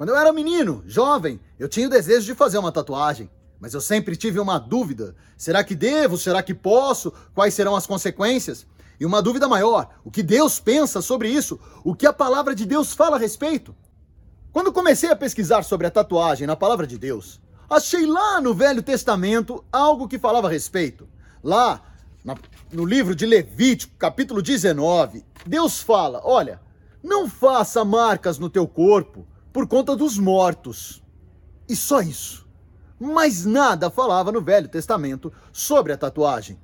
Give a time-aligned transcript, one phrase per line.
[0.00, 3.28] Quando eu era menino, jovem, eu tinha o desejo de fazer uma tatuagem.
[3.60, 6.16] Mas eu sempre tive uma dúvida: será que devo?
[6.16, 7.12] Será que posso?
[7.34, 8.66] Quais serão as consequências?
[8.98, 11.60] E uma dúvida maior: o que Deus pensa sobre isso?
[11.84, 13.76] O que a palavra de Deus fala a respeito?
[14.50, 17.38] Quando comecei a pesquisar sobre a tatuagem na palavra de Deus,
[17.68, 21.06] achei lá no Velho Testamento algo que falava a respeito.
[21.44, 21.82] Lá,
[22.72, 26.58] no livro de Levítico, capítulo 19, Deus fala: olha,
[27.02, 31.02] não faça marcas no teu corpo por conta dos mortos.
[31.68, 32.48] E só isso.
[32.98, 36.58] Mas nada falava no Velho Testamento sobre a tatuagem.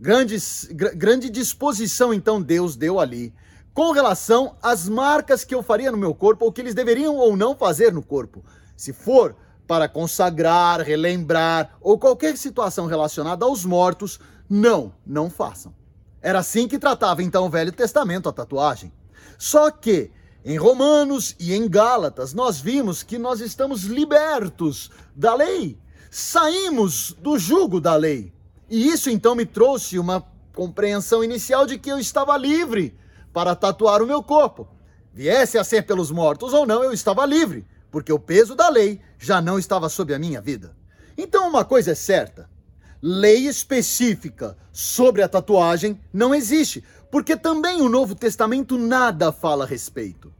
[0.00, 3.34] Grandes, gr grande disposição então Deus deu ali
[3.74, 7.36] com relação às marcas que eu faria no meu corpo ou que eles deveriam ou
[7.36, 8.44] não fazer no corpo.
[8.76, 9.36] Se for
[9.68, 15.74] para consagrar, relembrar ou qualquer situação relacionada aos mortos, não, não façam.
[16.22, 18.92] Era assim que tratava então o Velho Testamento a tatuagem.
[19.38, 20.10] Só que
[20.44, 25.78] em Romanos e em Gálatas, nós vimos que nós estamos libertos da lei,
[26.10, 28.32] saímos do jugo da lei.
[28.68, 32.96] E isso então me trouxe uma compreensão inicial de que eu estava livre
[33.32, 34.68] para tatuar o meu corpo.
[35.12, 39.00] Viesse a ser pelos mortos ou não, eu estava livre, porque o peso da lei
[39.18, 40.76] já não estava sob a minha vida.
[41.16, 42.48] Então, uma coisa é certa:
[43.02, 49.66] lei específica sobre a tatuagem não existe, porque também o Novo Testamento nada fala a
[49.66, 50.32] respeito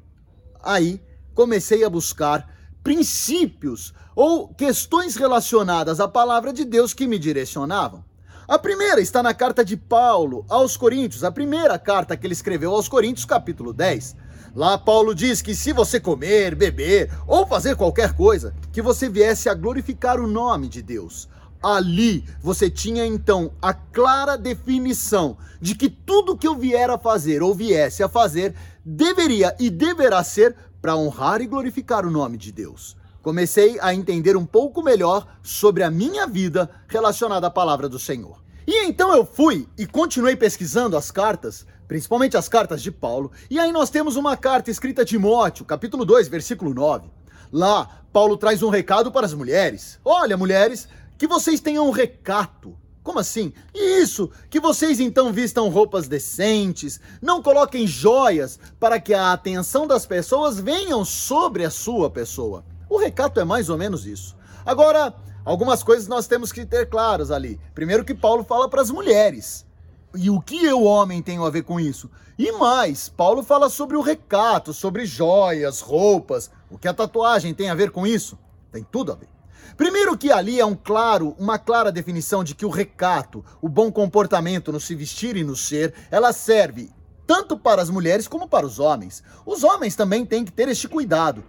[0.62, 1.00] aí
[1.34, 2.48] comecei a buscar
[2.82, 8.04] princípios ou questões relacionadas à palavra de Deus que me direcionavam.
[8.46, 12.74] A primeira está na carta de Paulo aos Coríntios, a primeira carta que ele escreveu
[12.74, 14.16] aos Coríntios, capítulo 10.
[14.54, 19.48] Lá Paulo diz que se você comer, beber ou fazer qualquer coisa, que você viesse
[19.48, 21.28] a glorificar o nome de Deus.
[21.62, 27.42] Ali você tinha então a clara definição de que tudo que eu vier a fazer
[27.42, 32.52] ou viesse a fazer deveria e deverá ser para honrar e glorificar o nome de
[32.52, 32.96] Deus.
[33.20, 38.40] Comecei a entender um pouco melhor sobre a minha vida relacionada à palavra do Senhor.
[38.66, 43.58] E então eu fui e continuei pesquisando as cartas, principalmente as cartas de Paulo, e
[43.58, 47.10] aí nós temos uma carta escrita a Timóteo, capítulo 2, versículo 9.
[47.50, 49.98] Lá, Paulo traz um recado para as mulheres.
[50.04, 50.86] Olha, mulheres,
[51.18, 52.78] que vocês tenham recato.
[53.02, 53.52] Como assim?
[53.74, 60.06] Isso, que vocês então vistam roupas decentes, não coloquem joias para que a atenção das
[60.06, 62.64] pessoas venham sobre a sua pessoa.
[62.88, 64.36] O recato é mais ou menos isso.
[64.64, 65.14] Agora,
[65.44, 67.58] algumas coisas nós temos que ter claras ali.
[67.74, 69.66] Primeiro que Paulo fala para as mulheres.
[70.14, 72.10] E o que eu, homem, tenho a ver com isso?
[72.38, 76.50] E mais, Paulo fala sobre o recato, sobre joias, roupas.
[76.70, 78.38] O que a tatuagem tem a ver com isso?
[78.70, 79.37] Tem tudo a ver.
[79.76, 83.92] Primeiro que ali é um claro, uma clara definição de que o recato, o bom
[83.92, 86.90] comportamento no se vestir e no ser, ela serve
[87.26, 89.22] tanto para as mulheres como para os homens.
[89.44, 91.44] Os homens também têm que ter este cuidado.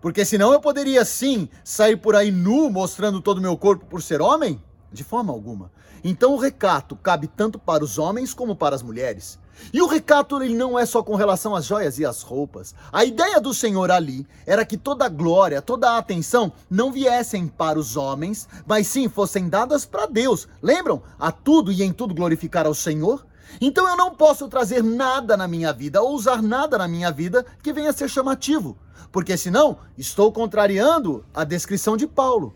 [0.00, 4.02] Porque senão eu poderia sim sair por aí nu mostrando todo o meu corpo por
[4.02, 4.62] ser homem?
[4.92, 5.72] De forma alguma.
[6.04, 9.38] Então o recato cabe tanto para os homens como para as mulheres.
[9.72, 12.74] E o recato ele não é só com relação às joias e às roupas.
[12.92, 17.46] A ideia do Senhor ali era que toda a glória, toda a atenção não viessem
[17.46, 20.48] para os homens, mas sim fossem dadas para Deus.
[20.62, 21.02] Lembram?
[21.18, 23.26] A tudo e em tudo glorificar ao Senhor?
[23.60, 27.44] Então eu não posso trazer nada na minha vida ou usar nada na minha vida
[27.62, 28.76] que venha a ser chamativo,
[29.10, 32.54] porque senão estou contrariando a descrição de Paulo.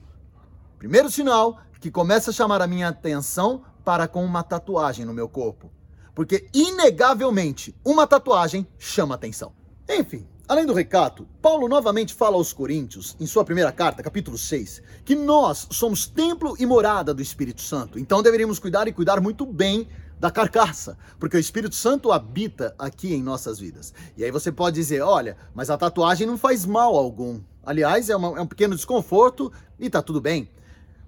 [0.78, 5.28] Primeiro sinal que começa a chamar a minha atenção para com uma tatuagem no meu
[5.28, 5.70] corpo
[6.14, 9.52] porque inegavelmente uma tatuagem chama atenção.
[9.88, 14.82] Enfim, além do recato, Paulo novamente fala aos Coríntios, em sua primeira carta, capítulo 6,
[15.04, 17.98] que nós somos templo e morada do Espírito Santo.
[17.98, 19.88] Então deveríamos cuidar e cuidar muito bem
[20.22, 23.92] da carcaça, porque o Espírito Santo habita aqui em nossas vidas.
[24.16, 27.40] E aí você pode dizer, olha, mas a tatuagem não faz mal algum.
[27.64, 30.48] Aliás, é, uma, é um pequeno desconforto e tá tudo bem.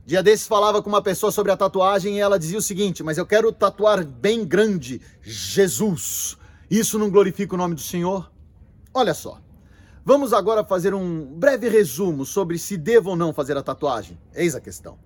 [0.06, 3.16] Dia desses falava com uma pessoa sobre a tatuagem e ela dizia o seguinte: Mas
[3.16, 6.36] eu quero tatuar bem grande Jesus.
[6.70, 8.30] Isso não glorifica o nome do Senhor?
[8.92, 9.40] Olha só.
[10.04, 14.18] Vamos agora fazer um breve resumo sobre se devo ou não fazer a tatuagem.
[14.34, 14.98] Eis a questão.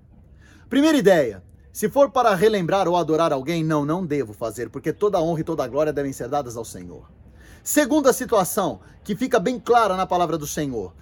[0.69, 5.20] Primeira ideia: se for para relembrar ou adorar alguém, não, não devo fazer, porque toda
[5.20, 7.08] honra e toda glória devem ser dadas ao Senhor.
[7.62, 10.93] Segunda situação, que fica bem clara na palavra do Senhor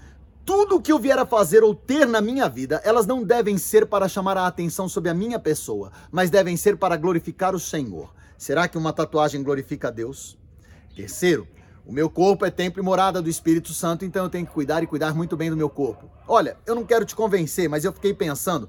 [0.47, 3.85] tudo que eu vier a fazer ou ter na minha vida, elas não devem ser
[3.85, 8.15] para chamar a atenção sobre a minha pessoa, mas devem ser para glorificar o Senhor.
[8.39, 10.39] Será que uma tatuagem glorifica a Deus?
[10.95, 11.49] Terceiro,
[11.85, 14.85] o meu corpo é templo e morada do Espírito Santo, então eu tenho que cuidar
[14.85, 16.09] e cuidar muito bem do meu corpo.
[16.29, 18.69] Olha, eu não quero te convencer, mas eu fiquei pensando,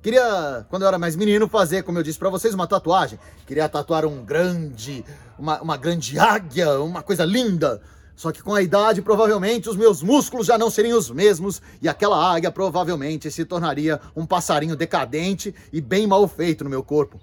[0.00, 3.18] Queria, quando eu era mais menino, fazer, como eu disse para vocês, uma tatuagem.
[3.44, 5.04] Queria tatuar um grande,
[5.36, 7.82] uma, uma grande águia, uma coisa linda.
[8.16, 11.88] Só que com a idade, provavelmente, os meus músculos já não seriam os mesmos e
[11.88, 17.20] aquela águia provavelmente se tornaria um passarinho decadente e bem mal feito no meu corpo.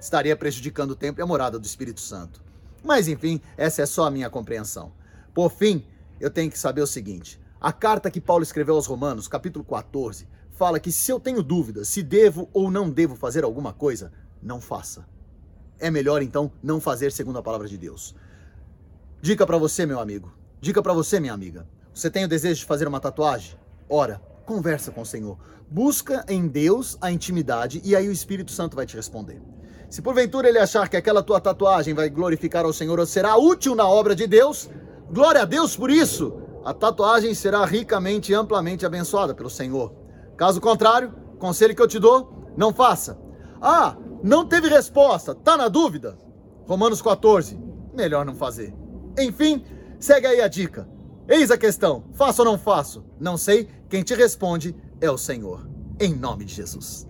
[0.00, 2.42] Estaria prejudicando o tempo e a morada do Espírito Santo.
[2.82, 4.92] Mas enfim, essa é só a minha compreensão.
[5.34, 5.84] Por fim,
[6.18, 10.26] eu tenho que saber o seguinte: a carta que Paulo escreveu aos Romanos, capítulo 14,
[10.52, 14.10] fala que se eu tenho dúvidas se devo ou não devo fazer alguma coisa,
[14.42, 15.06] não faça.
[15.78, 18.14] É melhor então não fazer segundo a palavra de Deus.
[19.22, 20.32] Dica para você, meu amigo.
[20.62, 21.68] Dica para você, minha amiga.
[21.92, 23.54] Você tem o desejo de fazer uma tatuagem?
[23.86, 25.36] Ora, conversa com o Senhor.
[25.70, 29.42] Busca em Deus a intimidade e aí o Espírito Santo vai te responder.
[29.90, 33.74] Se porventura ele achar que aquela tua tatuagem vai glorificar ao Senhor ou será útil
[33.74, 34.70] na obra de Deus,
[35.12, 36.40] glória a Deus por isso.
[36.64, 39.92] A tatuagem será ricamente e amplamente abençoada pelo Senhor.
[40.34, 43.20] Caso contrário, conselho que eu te dou, não faça.
[43.60, 46.16] Ah, não teve resposta, tá na dúvida?
[46.66, 47.60] Romanos 14,
[47.92, 48.79] melhor não fazer.
[49.18, 49.64] Enfim,
[49.98, 50.88] segue aí a dica.
[51.28, 53.04] Eis a questão: faço ou não faço?
[53.18, 55.68] Não sei, quem te responde é o Senhor.
[56.00, 57.09] Em nome de Jesus.